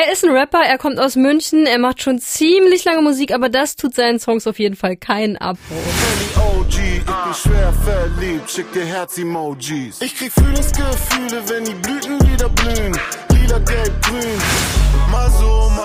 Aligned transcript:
Er 0.00 0.12
ist 0.12 0.24
ein 0.24 0.30
Rapper, 0.30 0.60
er 0.64 0.78
kommt 0.78 1.00
aus 1.00 1.16
München, 1.16 1.66
er 1.66 1.80
macht 1.80 2.00
schon 2.02 2.20
ziemlich 2.20 2.84
lange 2.84 3.02
Musik, 3.02 3.34
aber 3.34 3.48
das 3.48 3.74
tut 3.74 3.96
seinen 3.96 4.20
Songs 4.20 4.46
auf 4.46 4.60
jeden 4.60 4.76
Fall 4.76 4.96
keinen 4.96 5.36
Abbruch. 5.36 5.58
Ich 6.68 7.04
bin 7.04 7.34
schwer 7.34 7.72
verliebt, 7.72 8.48
schick 8.48 8.72
dir 8.72 8.84
Herz-Emojis. 8.84 10.00
Ich 10.00 10.14
krieg 10.14 10.30
Frühlingsgefühle, 10.30 11.42
wenn 11.48 11.64
die 11.64 11.74
Blüten 11.74 12.20
wieder 12.30 12.48
blühen. 12.48 12.96
Lila, 13.32 13.58
gelb, 13.58 14.02
grün. 14.02 14.38
Mal 15.10 15.28
so, 15.32 15.68
mal 15.74 15.76
so, 15.76 15.77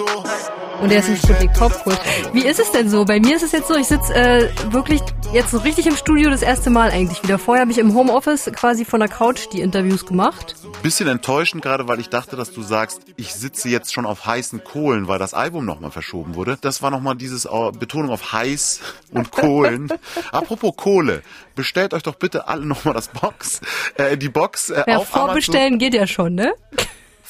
Und 0.00 0.90
er 0.90 0.98
ist 0.98 1.08
im 1.08 1.16
Sputnik 1.16 1.52
Popkult. 1.52 2.00
Wie 2.32 2.44
ist 2.44 2.58
es 2.58 2.72
denn 2.72 2.88
so? 2.88 3.04
Bei 3.04 3.20
mir 3.20 3.36
ist 3.36 3.42
es 3.42 3.52
jetzt 3.52 3.68
so, 3.68 3.76
ich 3.76 3.86
sitze 3.86 4.14
äh, 4.14 4.48
wirklich 4.72 5.00
jetzt 5.32 5.50
so 5.50 5.58
richtig 5.58 5.86
im 5.86 5.96
Studio 5.96 6.30
das 6.30 6.42
erste 6.42 6.70
Mal 6.70 6.90
eigentlich 6.90 7.22
wieder. 7.22 7.38
Vorher 7.38 7.62
habe 7.62 7.72
ich 7.72 7.78
im 7.78 7.94
Homeoffice 7.94 8.50
quasi 8.54 8.84
von 8.84 9.00
der 9.00 9.08
Couch 9.08 9.48
die 9.52 9.60
Interviews 9.60 10.06
gemacht. 10.06 10.56
Bisschen 10.82 11.08
enttäuschend 11.08 11.62
gerade, 11.62 11.88
weil 11.88 12.00
ich 12.00 12.08
dachte, 12.08 12.36
dass 12.36 12.52
du 12.52 12.62
sagst, 12.62 13.02
ich 13.16 13.34
sitze 13.34 13.68
jetzt 13.68 13.92
schon 13.92 14.06
auf 14.06 14.26
heißen 14.26 14.64
Kohlen, 14.64 15.08
weil 15.08 15.18
das 15.18 15.34
Album 15.34 15.64
nochmal 15.64 15.90
verschoben 15.90 16.34
wurde. 16.34 16.58
Das 16.60 16.82
war 16.82 16.90
nochmal 16.90 17.14
dieses 17.14 17.44
äh, 17.44 17.70
Betonung 17.78 18.10
auf 18.10 18.32
heiß 18.32 18.80
und 19.12 19.30
Kohlen. 19.30 19.88
Apropos 20.32 20.72
Kohle, 20.76 21.22
bestellt 21.54 21.94
euch 21.94 22.02
doch 22.02 22.16
bitte 22.16 22.48
alle 22.48 22.64
nochmal 22.64 22.94
das 22.94 23.08
Box, 23.08 23.60
äh, 23.96 24.16
die 24.16 24.30
Box 24.30 24.70
äh, 24.70 24.84
Ja, 24.86 25.00
vorbestellen 25.00 25.78
geht 25.78 25.94
ja 25.94 26.06
schon, 26.06 26.34
ne? 26.34 26.54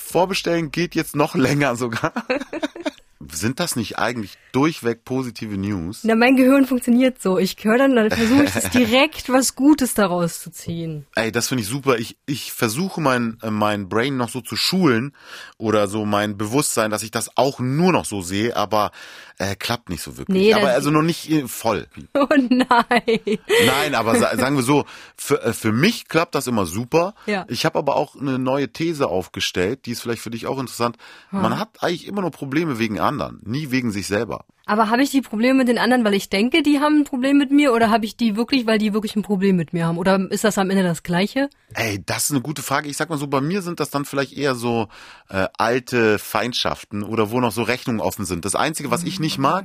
Vorbestellen 0.02 0.70
geht 0.70 0.94
jetzt 0.94 1.16
noch 1.16 1.34
länger 1.34 1.76
sogar. 1.76 2.12
Sind 3.30 3.60
das 3.60 3.76
nicht 3.76 3.98
eigentlich 3.98 4.38
durchweg 4.52 5.04
positive 5.04 5.56
News? 5.56 6.00
Na, 6.04 6.14
mein 6.14 6.36
Gehirn 6.36 6.66
funktioniert 6.66 7.20
so. 7.20 7.38
Ich 7.38 7.56
höre 7.62 7.78
dann, 7.78 7.94
dann 7.94 8.10
versuche 8.10 8.44
ich 8.44 8.52
direkt 8.72 9.28
was 9.28 9.54
Gutes 9.54 9.94
daraus 9.94 10.40
zu 10.40 10.50
ziehen. 10.50 11.06
Ey, 11.14 11.32
das 11.32 11.48
finde 11.48 11.62
ich 11.62 11.68
super. 11.68 11.98
Ich, 11.98 12.16
ich 12.26 12.52
versuche 12.52 13.00
mein, 13.00 13.38
äh, 13.42 13.50
mein 13.50 13.88
Brain 13.88 14.16
noch 14.16 14.28
so 14.28 14.40
zu 14.40 14.56
schulen 14.56 15.14
oder 15.58 15.88
so 15.88 16.04
mein 16.04 16.36
Bewusstsein, 16.36 16.90
dass 16.90 17.02
ich 17.02 17.10
das 17.10 17.36
auch 17.36 17.60
nur 17.60 17.92
noch 17.92 18.04
so 18.04 18.20
sehe, 18.22 18.56
aber 18.56 18.90
äh, 19.38 19.56
klappt 19.56 19.88
nicht 19.88 20.02
so 20.02 20.16
wirklich. 20.18 20.42
Nee, 20.42 20.54
aber 20.54 20.68
also 20.68 20.90
noch 20.90 21.02
nicht 21.02 21.30
äh, 21.30 21.48
voll. 21.48 21.86
Oh 22.14 22.26
nein. 22.36 23.38
Nein, 23.66 23.94
aber 23.94 24.16
sa 24.16 24.36
sagen 24.36 24.54
wir 24.56 24.62
so, 24.62 24.84
für, 25.16 25.42
äh, 25.42 25.52
für 25.52 25.72
mich 25.72 26.08
klappt 26.08 26.34
das 26.34 26.46
immer 26.46 26.66
super. 26.66 27.14
Ja. 27.26 27.46
Ich 27.48 27.64
habe 27.64 27.78
aber 27.78 27.96
auch 27.96 28.14
eine 28.14 28.38
neue 28.38 28.68
These 28.68 29.08
aufgestellt, 29.08 29.86
die 29.86 29.92
ist 29.92 30.02
vielleicht 30.02 30.22
für 30.22 30.30
dich 30.30 30.46
auch 30.46 30.58
interessant. 30.58 30.98
Hm. 31.30 31.42
Man 31.42 31.58
hat 31.58 31.82
eigentlich 31.82 32.06
immer 32.06 32.20
nur 32.20 32.30
Probleme 32.30 32.78
wegen 32.78 33.00
anderen, 33.12 33.40
nie 33.44 33.70
wegen 33.70 33.92
sich 33.92 34.06
selber. 34.06 34.46
Aber 34.64 34.90
habe 34.90 35.02
ich 35.02 35.10
die 35.10 35.22
Probleme 35.22 35.54
mit 35.54 35.68
den 35.68 35.78
anderen, 35.78 36.04
weil 36.04 36.14
ich 36.14 36.28
denke, 36.28 36.62
die 36.62 36.80
haben 36.80 37.00
ein 37.00 37.04
Problem 37.04 37.36
mit 37.36 37.50
mir? 37.50 37.72
Oder 37.72 37.90
habe 37.90 38.04
ich 38.04 38.16
die 38.16 38.36
wirklich, 38.36 38.66
weil 38.66 38.78
die 38.78 38.92
wirklich 38.92 39.16
ein 39.16 39.22
Problem 39.22 39.56
mit 39.56 39.72
mir 39.72 39.86
haben? 39.86 39.98
Oder 39.98 40.30
ist 40.30 40.44
das 40.44 40.58
am 40.58 40.70
Ende 40.70 40.82
das 40.82 41.02
Gleiche? 41.02 41.50
Ey, 41.74 42.02
das 42.04 42.24
ist 42.24 42.30
eine 42.32 42.42
gute 42.42 42.62
Frage. 42.62 42.88
Ich 42.88 42.96
sag 42.96 43.10
mal 43.10 43.18
so, 43.18 43.26
bei 43.26 43.40
mir 43.40 43.62
sind 43.62 43.80
das 43.80 43.90
dann 43.90 44.04
vielleicht 44.04 44.36
eher 44.36 44.54
so 44.54 44.88
äh, 45.28 45.46
alte 45.58 46.18
Feindschaften 46.18 47.02
oder 47.02 47.30
wo 47.30 47.40
noch 47.40 47.52
so 47.52 47.62
Rechnungen 47.62 48.00
offen 48.00 48.24
sind. 48.24 48.44
Das 48.44 48.54
Einzige, 48.54 48.90
was 48.90 49.04
ich 49.04 49.20
nicht 49.20 49.38
mag, 49.38 49.64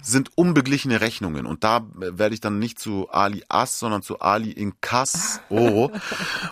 sind 0.00 0.30
unbeglichene 0.36 1.00
Rechnungen. 1.00 1.44
Und 1.46 1.64
da 1.64 1.78
äh, 2.00 2.18
werde 2.18 2.34
ich 2.34 2.40
dann 2.40 2.58
nicht 2.58 2.78
zu 2.78 3.10
Ali 3.10 3.44
As, 3.48 3.78
sondern 3.78 4.02
zu 4.02 4.20
Ali 4.20 4.52
Inkas. 4.52 5.40
Oh. 5.50 5.90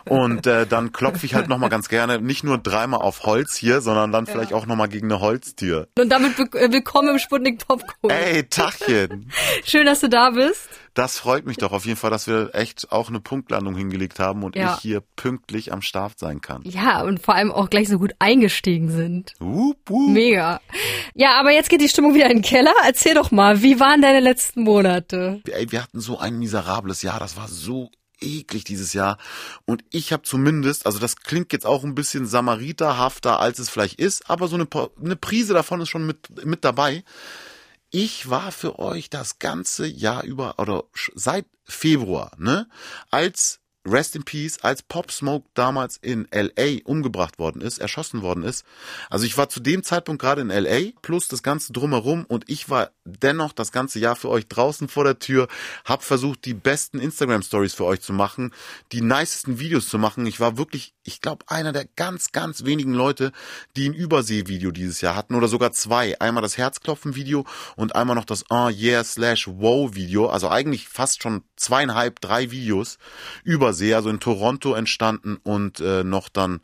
Und 0.05 0.47
äh, 0.47 0.67
dann 0.67 0.93
klopfe 0.93 1.25
ich 1.25 1.35
halt 1.35 1.49
nochmal 1.49 1.71
ganz 1.71 1.89
gerne, 1.89 2.21
nicht 2.21 2.45
nur 2.45 2.59
dreimal 2.59 3.01
auf 3.01 3.23
Holz 3.25 3.55
hier, 3.57 3.81
sondern 3.81 4.13
dann 4.13 4.27
vielleicht 4.27 4.53
auch 4.53 4.67
nochmal 4.67 4.89
gegen 4.89 5.07
eine 5.11 5.21
Holztür. 5.21 5.89
Und 5.99 6.11
damit 6.11 6.37
be- 6.37 6.59
äh, 6.59 6.73
willkommen 6.73 7.11
im 7.11 7.19
Sputnik 7.19 7.61
Popcorn. 7.87 8.13
Ey, 8.13 8.43
Tachchen. 8.45 9.31
Schön, 9.65 9.87
dass 9.87 10.01
du 10.01 10.09
da 10.09 10.31
bist. 10.31 10.69
Das 10.95 11.19
freut 11.19 11.45
mich 11.45 11.59
doch 11.59 11.73
auf 11.73 11.85
jeden 11.85 11.99
Fall, 11.99 12.11
dass 12.11 12.27
wir 12.27 12.55
echt 12.55 12.91
auch 12.91 13.09
eine 13.11 13.21
Punktlandung 13.21 13.75
hingelegt 13.77 14.19
haben 14.19 14.43
und 14.45 14.57
Ja. 14.57 14.75
ich 14.75 14.81
hier 14.81 15.03
pünktlich 15.17 15.73
am 15.73 15.83
Start 15.83 16.19
sein 16.19 16.41
kann. 16.41 16.63
Ja, 16.65 17.03
und 17.03 17.21
vor 17.21 17.35
allem 17.35 17.53
auch 17.53 17.69
gleich 17.69 17.89
so 17.89 17.99
gut 17.99 18.13
eingestiegen 18.19 18.91
sind. 18.91 19.35
Wup, 19.39 19.77
wup. 19.87 20.11
Mega. 20.11 20.61
Ja, 21.15 21.39
aber 21.39 21.51
jetzt 21.53 21.69
geht 21.69 21.83
die 21.83 21.89
Stimmung 21.91 22.15
wieder 22.15 22.27
in 22.31 22.39
den 22.39 22.43
Keller. 22.43 22.73
Erzähl 22.85 23.15
doch 23.15 23.31
mal, 23.31 23.63
wie 23.63 23.79
waren 23.79 24.01
deine 24.01 24.21
letzten 24.21 24.63
Monate? 24.63 25.43
Ey, 25.51 25.71
wir 25.71 25.83
hatten 25.83 26.01
so 26.01 26.19
ein 26.19 26.39
miserables 26.39 27.03
Jahr, 27.03 27.21
das 27.21 27.37
war 27.37 27.49
so 27.49 27.91
eklig 28.19 28.65
dieses 28.65 28.95
Jahr. 28.95 29.19
Und 29.67 29.85
ich 29.91 30.15
habe 30.15 30.23
zumindest, 30.23 30.87
also 30.87 30.99
das 30.99 31.17
klingt 31.17 31.53
jetzt 31.53 31.67
auch 31.67 31.85
ein 31.85 31.95
bisschen 31.95 32.25
samariterhafter, 32.25 33.39
als 33.39 33.59
es 33.59 33.69
vielleicht 33.69 33.99
ist, 34.01 34.31
aber 34.31 34.49
so 34.49 34.57
eine, 34.57 34.67
eine 35.05 35.17
Prise 35.17 35.53
davon 35.53 35.83
ist 35.83 35.91
schon 35.91 36.07
mit, 36.07 36.45
mit 36.47 36.65
dabei. 36.65 37.05
Ich 37.91 38.29
war 38.29 38.53
für 38.53 38.79
euch 38.79 39.11
das 39.11 39.39
ganze 39.39 39.87
Jahr 39.87 40.25
über, 40.25 40.59
oder 40.59 40.85
seit 41.15 41.47
Februar, 41.65 42.33
ne, 42.39 42.69
als 43.11 43.61
Rest 43.87 44.17
in 44.17 44.25
Peace, 44.25 44.59
als 44.63 44.83
Pop 44.83 45.11
Smoke 45.11 45.47
damals 45.55 45.97
in 45.97 46.27
LA 46.33 46.81
umgebracht 46.85 47.39
worden 47.39 47.61
ist, 47.61 47.79
erschossen 47.79 48.23
worden 48.23 48.43
ist. 48.43 48.65
Also 49.11 49.25
ich 49.27 49.39
war 49.39 49.49
zu 49.49 49.61
dem 49.61 49.83
Zeitpunkt 49.83 50.21
gerade 50.21 50.41
in 50.43 50.49
LA, 50.49 50.93
plus 51.03 51.29
das 51.29 51.43
ganze 51.43 51.73
drumherum 51.73 52.25
und 52.27 52.45
ich 52.49 52.69
war 52.69 52.91
dennoch 53.05 53.53
das 53.53 53.73
ganze 53.73 53.99
Jahr 53.99 54.17
für 54.17 54.29
euch 54.29 54.49
draußen 54.49 54.89
vor 54.89 55.05
der 55.05 55.19
Tür, 55.19 55.49
hab 55.85 56.03
versucht, 56.03 56.45
die 56.45 56.55
besten 56.55 56.99
Instagram 56.99 57.43
Stories 57.43 57.75
für 57.75 57.85
euch 57.85 58.01
zu 58.01 58.13
machen, 58.13 58.53
die 58.93 59.01
nicesten 59.01 59.59
Videos 59.59 59.89
zu 59.89 59.99
machen. 59.99 60.27
Ich 60.27 60.41
war 60.41 60.59
wirklich, 60.59 60.93
ich 61.05 61.21
glaube, 61.21 61.45
einer 61.49 61.73
der 61.73 61.87
ganz, 61.97 62.33
ganz 62.33 62.65
wenigen 62.65 62.93
Leute, 62.93 63.33
die 63.77 63.89
ein 63.89 63.95
Übersee-Video 63.95 64.71
dieses 64.71 65.01
Jahr 65.01 65.15
hatten 65.15 65.35
oder 65.35 65.49
sogar 65.49 65.73
zwei. 65.73 66.21
Einmal 66.21 66.43
das 66.43 66.59
Herzklopfen-Video 66.59 67.47
und 67.77 67.95
einmal 67.95 68.17
noch 68.17 68.25
das 68.25 68.45
Oh 68.51 68.69
yeah 68.69 69.05
slash 69.05 69.49
wow 69.49 69.95
Video. 69.95 70.29
Also 70.29 70.49
eigentlich 70.49 70.89
fast 70.89 71.23
schon 71.23 71.43
zweieinhalb, 71.57 72.21
drei 72.21 72.51
Videos 72.51 72.99
Übersee, 73.45 73.95
also 73.95 74.11
in 74.11 74.21
Toronto 74.21 74.75
entstanden 74.75 75.39
und 75.43 75.81
äh, 75.81 76.05
noch 76.05 76.29
dann 76.29 76.61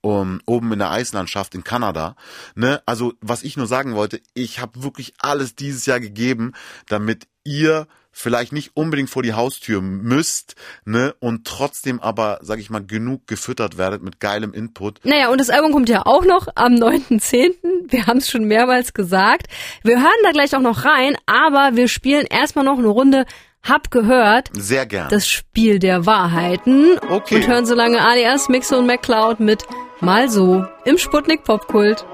um, 0.00 0.40
oben 0.46 0.72
in 0.72 0.78
der 0.78 0.90
Eislandschaft 0.90 1.54
in 1.54 1.64
Kanada. 1.64 2.16
Ne? 2.54 2.82
Also 2.86 3.14
was 3.20 3.42
ich 3.42 3.56
nur 3.56 3.66
sagen 3.66 3.94
wollte, 3.94 4.20
ich 4.34 4.60
habe 4.60 4.82
wirklich 4.82 5.14
alles 5.18 5.54
dieses 5.54 5.86
Jahr 5.86 6.00
gegeben, 6.00 6.52
damit 6.86 7.26
ihr 7.44 7.86
vielleicht 8.16 8.52
nicht 8.52 8.70
unbedingt 8.74 9.10
vor 9.10 9.22
die 9.22 9.34
Haustür 9.34 9.82
müsst, 9.82 10.54
ne, 10.86 11.14
und 11.20 11.46
trotzdem 11.46 12.00
aber, 12.00 12.38
sag 12.40 12.58
ich 12.58 12.70
mal, 12.70 12.84
genug 12.84 13.26
gefüttert 13.26 13.76
werdet 13.76 14.02
mit 14.02 14.20
geilem 14.20 14.54
Input. 14.54 15.04
Naja, 15.04 15.28
und 15.28 15.38
das 15.38 15.50
Album 15.50 15.70
kommt 15.70 15.90
ja 15.90 16.06
auch 16.06 16.24
noch 16.24 16.48
am 16.54 16.72
9.10. 16.76 17.52
Wir 17.88 18.06
haben 18.06 18.18
es 18.18 18.30
schon 18.30 18.44
mehrmals 18.44 18.94
gesagt. 18.94 19.48
Wir 19.82 20.00
hören 20.00 20.22
da 20.24 20.30
gleich 20.30 20.56
auch 20.56 20.60
noch 20.60 20.86
rein, 20.86 21.16
aber 21.26 21.76
wir 21.76 21.88
spielen 21.88 22.24
erstmal 22.24 22.64
noch 22.64 22.78
eine 22.78 22.88
Runde 22.88 23.26
Hab 23.68 23.90
gehört, 23.90 24.50
Sehr 24.52 24.86
gern. 24.86 25.08
das 25.08 25.28
Spiel 25.28 25.80
der 25.80 26.06
Wahrheiten. 26.06 27.00
Okay. 27.10 27.36
Und 27.36 27.48
hören 27.48 27.66
so 27.66 27.74
lange 27.74 28.00
alias 28.00 28.48
Mixo 28.48 28.78
und 28.78 28.86
MacLeod 28.86 29.40
mit 29.40 29.64
Mal 30.00 30.28
so 30.28 30.64
im 30.84 30.98
Sputnik 30.98 31.42
Popkult. 31.42 32.06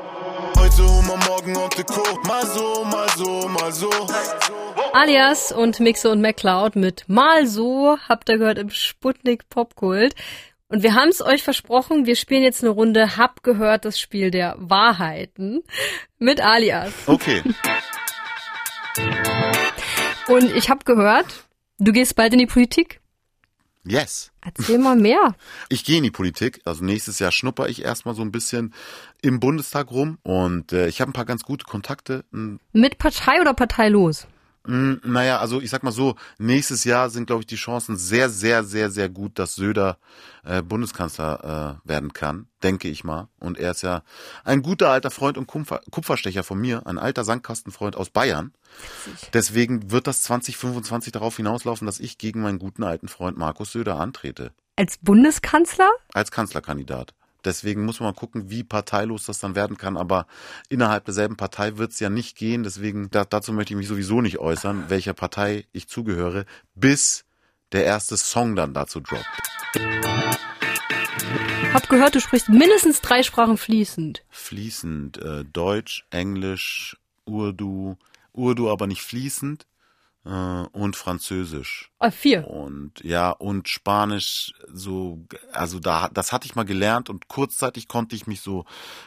Heute 0.56 0.82
Hummer, 0.82 1.18
morgen 1.28 1.54
Onte 1.56 1.84
Co. 1.84 2.02
Mal 2.26 2.46
so, 2.46 2.84
mal 2.84 3.08
so, 3.16 3.48
mal 3.48 3.72
so. 3.72 3.90
Alias 4.94 5.52
und 5.52 5.78
Mixo 5.80 6.10
und 6.10 6.22
MacLeod 6.22 6.76
mit 6.76 7.04
Mal 7.08 7.46
so, 7.46 7.98
habt 8.08 8.30
ihr 8.30 8.38
gehört 8.38 8.58
im 8.58 8.70
Sputnik 8.70 9.50
Popkult. 9.50 10.14
Und 10.68 10.82
wir 10.82 10.94
haben 10.94 11.10
es 11.10 11.20
euch 11.20 11.42
versprochen, 11.42 12.06
wir 12.06 12.16
spielen 12.16 12.44
jetzt 12.44 12.62
eine 12.62 12.70
Runde 12.70 13.18
Hab 13.18 13.42
gehört, 13.42 13.84
das 13.84 14.00
Spiel 14.00 14.30
der 14.30 14.54
Wahrheiten 14.56 15.62
mit 16.18 16.40
Alias. 16.40 16.94
Okay. 17.06 17.42
Und 20.32 20.44
ich 20.56 20.70
habe 20.70 20.82
gehört, 20.84 21.44
du 21.78 21.92
gehst 21.92 22.16
bald 22.16 22.32
in 22.32 22.38
die 22.38 22.46
Politik. 22.46 23.00
Yes. 23.84 24.32
Erzähl 24.40 24.78
mal 24.78 24.96
mehr. 24.96 25.34
Ich 25.68 25.84
gehe 25.84 25.98
in 25.98 26.04
die 26.04 26.10
Politik. 26.10 26.62
Also 26.64 26.84
nächstes 26.84 27.18
Jahr 27.18 27.32
schnupper 27.32 27.68
ich 27.68 27.84
erstmal 27.84 28.14
so 28.14 28.22
ein 28.22 28.32
bisschen 28.32 28.72
im 29.20 29.40
Bundestag 29.40 29.90
rum 29.90 30.18
und 30.22 30.72
äh, 30.72 30.88
ich 30.88 31.02
habe 31.02 31.10
ein 31.10 31.14
paar 31.14 31.26
ganz 31.26 31.42
gute 31.42 31.66
Kontakte. 31.66 32.24
Mit 32.72 32.96
Partei 32.96 33.42
oder 33.42 33.52
parteilos? 33.52 34.26
Hm, 34.66 35.00
Naja, 35.04 35.38
also 35.38 35.60
ich 35.60 35.70
sag 35.70 35.82
mal 35.82 35.92
so, 35.92 36.16
nächstes 36.38 36.84
Jahr 36.84 37.10
sind, 37.10 37.26
glaube 37.26 37.42
ich, 37.42 37.46
die 37.46 37.56
Chancen 37.56 37.96
sehr, 37.96 38.30
sehr, 38.30 38.64
sehr, 38.64 38.90
sehr 38.90 39.08
gut, 39.08 39.38
dass 39.38 39.54
Söder 39.54 39.98
äh, 40.44 40.62
Bundeskanzler 40.62 41.80
äh, 41.84 41.88
werden 41.88 42.12
kann, 42.12 42.46
denke 42.62 42.88
ich 42.88 43.04
mal. 43.04 43.28
Und 43.38 43.58
er 43.58 43.72
ist 43.72 43.82
ja 43.82 44.02
ein 44.44 44.62
guter 44.62 44.90
alter 44.90 45.10
Freund 45.10 45.38
und 45.38 45.46
Kupfer, 45.46 45.80
Kupferstecher 45.90 46.42
von 46.42 46.60
mir, 46.60 46.86
ein 46.86 46.98
alter 46.98 47.24
Sandkastenfreund 47.24 47.96
aus 47.96 48.10
Bayern. 48.10 48.52
Deswegen 49.32 49.90
wird 49.90 50.06
das 50.06 50.22
2025 50.22 51.12
darauf 51.12 51.36
hinauslaufen, 51.36 51.86
dass 51.86 52.00
ich 52.00 52.18
gegen 52.18 52.42
meinen 52.42 52.58
guten 52.58 52.84
alten 52.84 53.08
Freund 53.08 53.36
Markus 53.36 53.72
Söder 53.72 53.98
antrete. 53.98 54.52
Als 54.76 54.98
Bundeskanzler? 54.98 55.90
als 56.14 56.30
Kanzlerkandidat. 56.30 57.14
Deswegen 57.44 57.84
muss 57.84 58.00
man 58.00 58.10
mal 58.10 58.18
gucken, 58.18 58.50
wie 58.50 58.64
parteilos 58.64 59.26
das 59.26 59.38
dann 59.38 59.54
werden 59.54 59.76
kann. 59.76 59.96
Aber 59.96 60.26
innerhalb 60.68 61.04
derselben 61.04 61.36
Partei 61.36 61.76
wird 61.76 61.92
es 61.92 62.00
ja 62.00 62.10
nicht 62.10 62.36
gehen. 62.36 62.62
Deswegen 62.62 63.10
da, 63.10 63.24
dazu 63.24 63.52
möchte 63.52 63.72
ich 63.72 63.78
mich 63.78 63.88
sowieso 63.88 64.20
nicht 64.20 64.38
äußern, 64.38 64.84
welcher 64.88 65.14
Partei 65.14 65.66
ich 65.72 65.88
zugehöre, 65.88 66.44
bis 66.74 67.24
der 67.72 67.84
erste 67.84 68.16
Song 68.16 68.54
dann 68.54 68.74
dazu 68.74 69.00
droppt. 69.00 69.26
Hab 71.72 71.88
gehört, 71.88 72.14
du 72.14 72.20
sprichst 72.20 72.50
mindestens 72.50 73.00
drei 73.00 73.22
Sprachen 73.22 73.56
fließend. 73.56 74.24
Fließend 74.28 75.18
äh, 75.18 75.44
Deutsch, 75.44 76.04
Englisch, 76.10 76.98
Urdu, 77.24 77.96
Urdu 78.32 78.70
aber 78.70 78.86
nicht 78.86 79.02
fließend, 79.02 79.66
äh, 80.24 80.30
und 80.30 80.96
Französisch. 80.96 81.90
Ah, 81.98 82.10
vier. 82.10 82.46
Und 82.48 82.92
ja, 83.02 83.30
und 83.30 83.68
Spanisch, 83.68 84.52
so, 84.72 85.18
also 85.52 85.80
da, 85.80 86.08
das 86.12 86.32
hatte 86.32 86.46
ich 86.46 86.54
mal 86.54 86.64
gelernt 86.64 87.10
und 87.10 87.28
kurzzeitig 87.28 87.88
konnte 87.88 88.14
ich 88.16 88.26
mich 88.26 88.40
so 88.40 88.64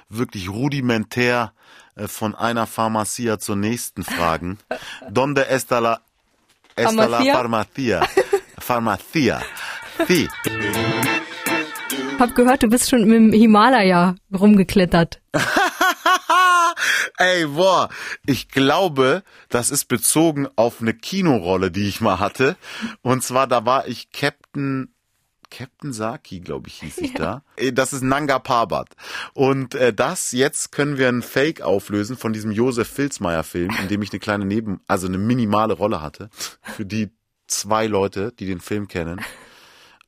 wirklich 0.09 0.49
rudimentär 0.49 1.53
äh, 1.95 2.07
von 2.07 2.35
einer 2.35 2.67
Pharmacia 2.67 3.39
zur 3.39 3.55
nächsten 3.55 4.03
fragen. 4.03 4.57
Donde 5.09 5.49
está 5.49 5.79
la, 5.79 6.01
está 6.75 7.07
la 7.07 7.19
Pharmacia? 7.23 7.33
farmacia? 7.33 8.07
Farmacia. 8.59 9.41
Sí. 10.07 10.27
Hab 12.19 12.33
gehört, 12.33 12.63
du 12.63 12.67
bist 12.67 12.89
schon 12.89 13.05
mit 13.05 13.15
dem 13.15 13.31
Himalaya 13.33 14.15
rumgeklettert. 14.33 15.21
Ey, 17.17 17.45
boah, 17.45 17.89
ich 18.25 18.49
glaube, 18.49 19.23
das 19.49 19.71
ist 19.71 19.85
bezogen 19.85 20.47
auf 20.55 20.81
eine 20.81 20.93
Kinorolle, 20.93 21.71
die 21.71 21.87
ich 21.87 22.01
mal 22.01 22.19
hatte. 22.19 22.57
Und 23.01 23.23
zwar, 23.23 23.47
da 23.47 23.65
war 23.65 23.87
ich 23.87 24.11
Captain 24.11 24.91
Captain 25.49 25.93
Saki, 25.93 26.41
glaube 26.41 26.67
ich, 26.67 26.81
hieß 26.81 26.97
ich 26.97 27.13
da. 27.13 27.43
Äh, 27.55 27.71
Das 27.71 27.93
ist 27.93 28.01
Nanga 28.01 28.39
Parbat. 28.39 28.89
Und 29.33 29.75
äh, 29.75 29.93
das, 29.93 30.31
jetzt 30.33 30.71
können 30.71 30.97
wir 30.97 31.07
ein 31.07 31.21
Fake 31.21 31.61
auflösen 31.61 32.17
von 32.17 32.33
diesem 32.33 32.51
Josef 32.51 32.89
Filzmeier-Film, 32.89 33.73
in 33.81 33.87
dem 33.87 34.01
ich 34.01 34.11
eine 34.11 34.19
kleine 34.19 34.43
Neben-, 34.43 34.81
also 34.87 35.07
eine 35.07 35.17
minimale 35.17 35.73
Rolle 35.73 36.01
hatte. 36.01 36.29
Für 36.61 36.85
die 36.85 37.09
zwei 37.47 37.87
Leute, 37.87 38.33
die 38.33 38.47
den 38.47 38.59
Film 38.59 38.87
kennen, 38.87 39.21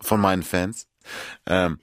von 0.01 0.19
meinen 0.19 0.43
Fans. 0.43 0.87
Ähm, 1.45 1.79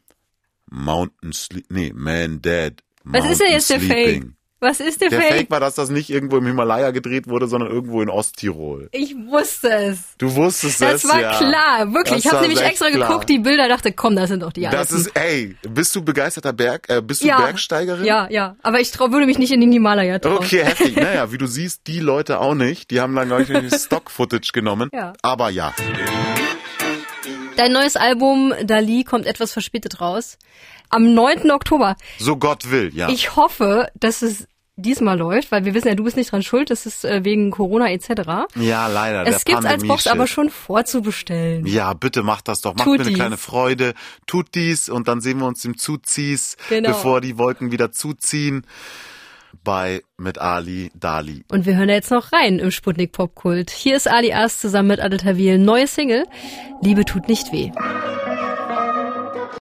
Mountain 0.70 1.32
Sleep, 1.32 1.66
nee, 1.70 1.92
Man 1.94 2.42
Dead. 2.42 2.82
Was 3.04 3.30
ist 3.30 3.40
denn 3.40 3.52
jetzt 3.52 3.70
der 3.70 3.80
Fake? 3.80 4.26
Was 4.60 4.80
ist 4.80 5.00
der, 5.02 5.10
Der 5.10 5.20
Fake? 5.20 5.32
Fake 5.34 5.50
war, 5.50 5.60
dass 5.60 5.74
das 5.74 5.90
nicht 5.90 6.08
irgendwo 6.08 6.38
im 6.38 6.46
Himalaya 6.46 6.90
gedreht 6.90 7.28
wurde, 7.28 7.48
sondern 7.48 7.70
irgendwo 7.70 8.00
in 8.00 8.08
Osttirol. 8.08 8.88
Ich 8.92 9.14
wusste 9.14 9.68
es. 9.68 9.98
Du 10.16 10.34
wusstest 10.34 10.80
Das 10.80 11.04
es, 11.04 11.10
war 11.10 11.20
ja. 11.20 11.36
klar, 11.36 11.92
wirklich. 11.92 12.22
Das 12.22 12.24
ich 12.24 12.30
habe 12.32 12.42
nämlich 12.42 12.62
extra 12.62 12.88
klar. 12.90 13.08
geguckt, 13.08 13.28
die 13.28 13.38
Bilder, 13.40 13.68
dachte, 13.68 13.92
komm, 13.92 14.16
das 14.16 14.30
sind 14.30 14.42
doch 14.42 14.52
die 14.52 14.62
Das 14.62 14.90
alten. 14.92 14.96
ist, 14.96 15.10
ey, 15.16 15.56
bist 15.68 15.94
du 15.94 16.02
begeisterter 16.02 16.52
Berg, 16.54 16.88
äh, 16.88 17.02
bist 17.02 17.22
du 17.22 17.26
ja, 17.26 17.40
Bergsteigerin? 17.40 18.04
Ja, 18.06 18.26
ja. 18.30 18.56
Aber 18.62 18.80
ich 18.80 18.90
trau, 18.90 19.10
würde 19.12 19.26
mich 19.26 19.38
nicht 19.38 19.52
in 19.52 19.60
den 19.60 19.72
Himalaya 19.72 20.18
trauen. 20.18 20.38
Okay, 20.38 20.64
heftig. 20.64 20.96
Naja, 21.04 21.30
wie 21.32 21.38
du 21.38 21.46
siehst, 21.46 21.86
die 21.86 22.00
Leute 22.00 22.38
auch 22.40 22.54
nicht. 22.54 22.90
Die 22.90 23.00
haben 23.00 23.14
dann, 23.14 23.28
glaube 23.28 23.42
ich, 23.42 23.74
Stock-Footage 23.74 24.52
genommen. 24.52 24.88
Ja. 24.92 25.12
Aber 25.20 25.50
ja. 25.50 25.74
Dein 27.56 27.72
neues 27.72 27.96
Album 27.96 28.52
Dali 28.64 29.04
kommt 29.04 29.26
etwas 29.26 29.52
verspätet 29.52 30.00
raus. 30.00 30.38
Am 30.90 31.14
9. 31.14 31.50
Oktober. 31.50 31.96
So 32.18 32.36
Gott 32.36 32.70
will, 32.70 32.90
ja. 32.94 33.08
Ich 33.08 33.36
hoffe, 33.36 33.88
dass 33.94 34.22
es 34.22 34.46
diesmal 34.76 35.16
läuft, 35.16 35.52
weil 35.52 35.64
wir 35.64 35.72
wissen 35.74 35.86
ja, 35.88 35.94
du 35.94 36.02
bist 36.04 36.16
nicht 36.16 36.32
dran 36.32 36.42
schuld, 36.42 36.68
das 36.70 36.84
ist 36.84 37.04
äh, 37.04 37.24
wegen 37.24 37.52
Corona 37.52 37.90
etc. 37.92 38.48
ja, 38.56 38.88
leider. 38.88 39.24
Es 39.26 39.44
der 39.44 39.54
gibt's 39.54 39.66
als 39.66 39.86
Box 39.86 40.06
aber 40.08 40.26
schon 40.26 40.50
vorzubestellen. 40.50 41.64
Ja, 41.66 41.92
bitte 41.94 42.22
macht 42.24 42.48
das 42.48 42.60
doch. 42.60 42.74
Macht 42.74 42.84
Tut 42.84 42.94
mir 42.98 43.00
eine 43.02 43.08
dies. 43.10 43.18
kleine 43.18 43.36
Freude. 43.36 43.94
Tut 44.26 44.48
dies 44.54 44.88
und 44.88 45.06
dann 45.06 45.20
sehen 45.20 45.38
wir 45.38 45.46
uns 45.46 45.64
im 45.64 45.78
Zuziehs, 45.78 46.56
Genau. 46.68 46.88
bevor 46.90 47.20
die 47.20 47.38
Wolken 47.38 47.70
wieder 47.70 47.92
zuziehen. 47.92 48.66
Bei 49.62 50.02
mit 50.18 50.38
Ali 50.38 50.90
Dali. 50.94 51.44
Und 51.50 51.66
wir 51.66 51.76
hören 51.76 51.88
jetzt 51.88 52.10
noch 52.10 52.32
rein 52.32 52.58
im 52.58 52.70
Sputnik 52.70 53.12
Popkult. 53.12 53.70
Hier 53.70 53.96
ist 53.96 54.08
Ali 54.08 54.32
Ast 54.32 54.60
zusammen 54.60 54.88
mit 54.88 55.00
Adel 55.00 55.18
Tawil. 55.18 55.58
Neue 55.58 55.86
Single. 55.86 56.24
Liebe 56.82 57.04
tut 57.04 57.28
nicht 57.28 57.52
weh. 57.52 57.70